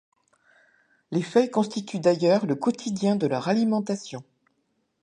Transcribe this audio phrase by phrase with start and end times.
[1.11, 4.23] Les feuilles constituent d'ailleurs le quotidien de leur alimentation.